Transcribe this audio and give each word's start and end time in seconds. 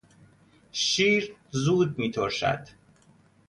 شیر 0.71 1.35
زود 1.51 1.99
میترشد. 1.99 2.67